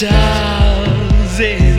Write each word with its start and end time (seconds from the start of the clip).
stars 0.00 1.40
and 1.40 1.69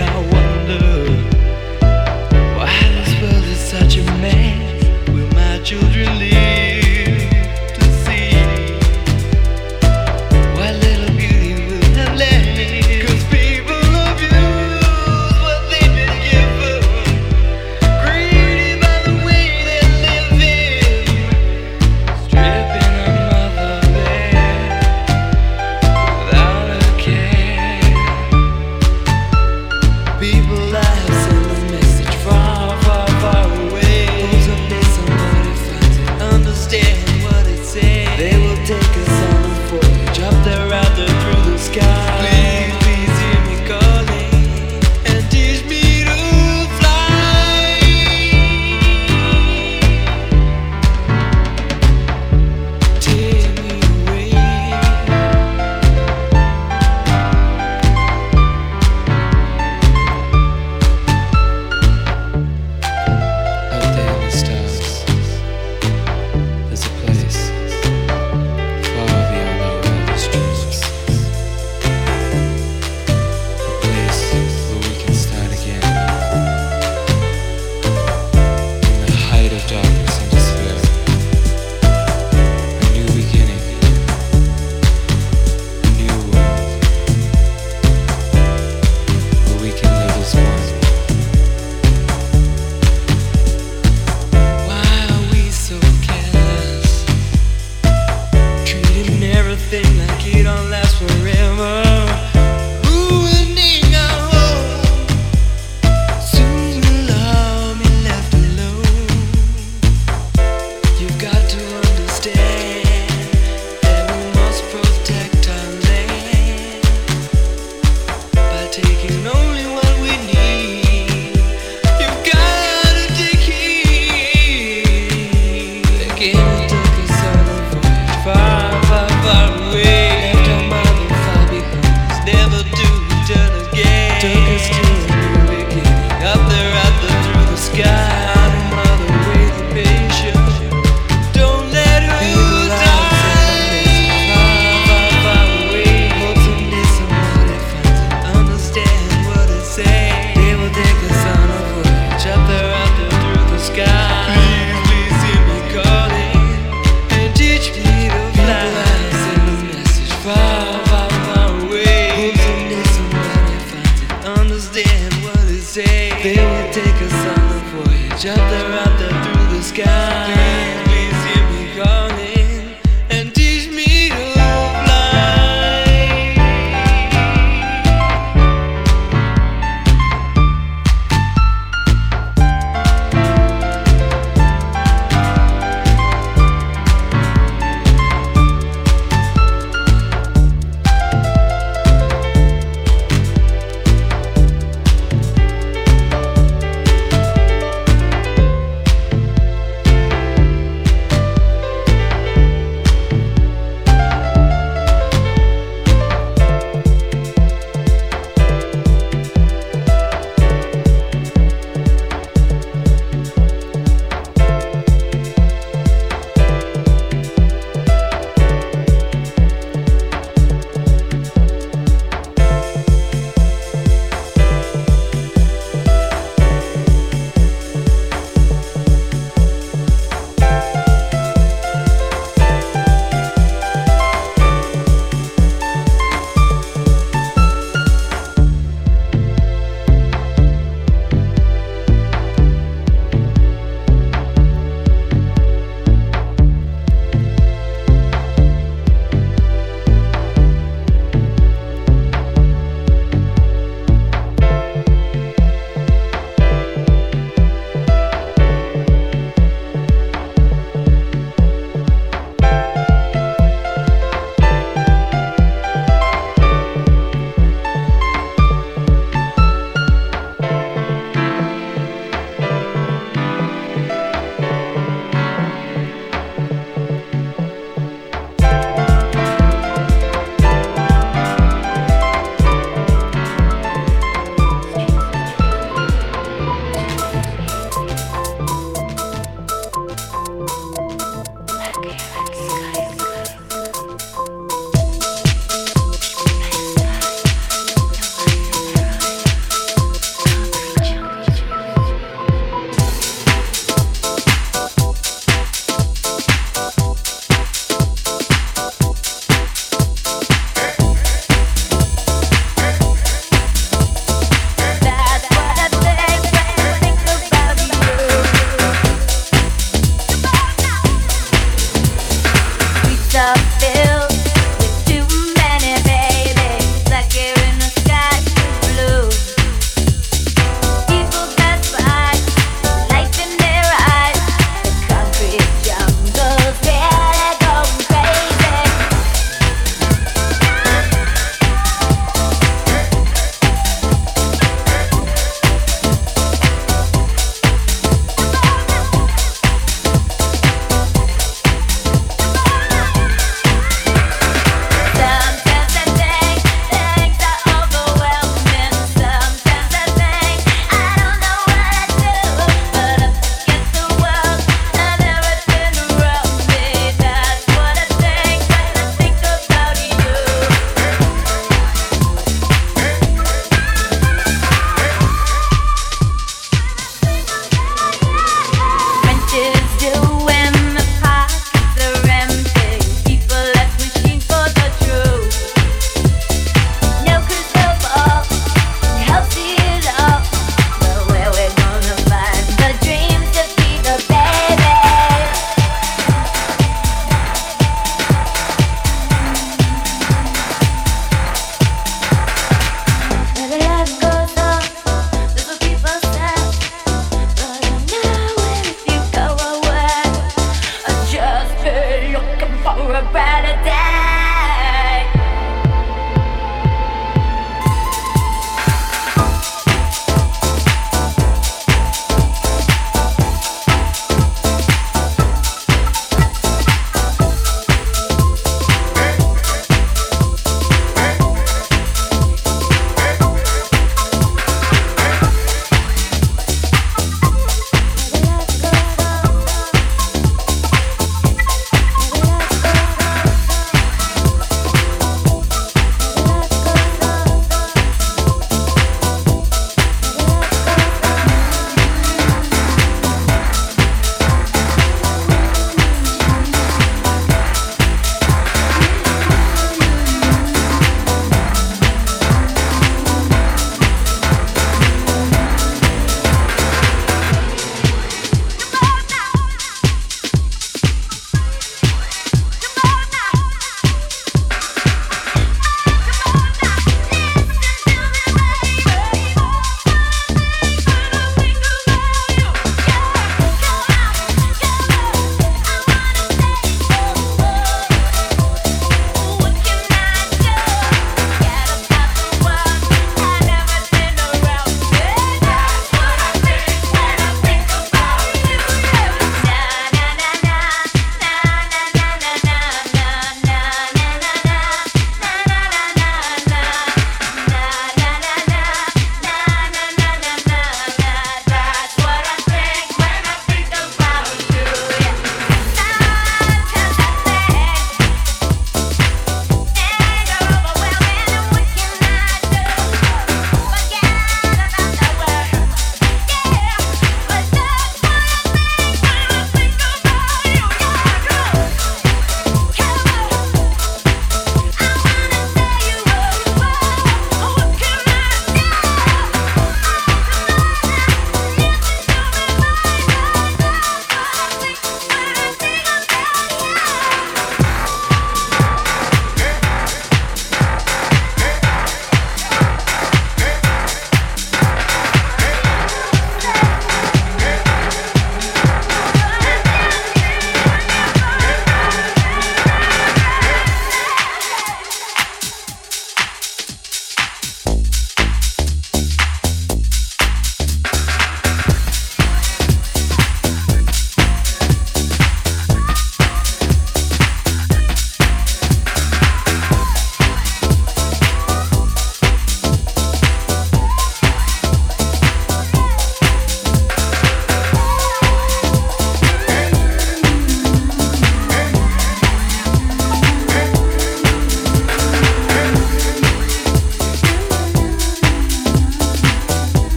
Okay. 291.83 292.20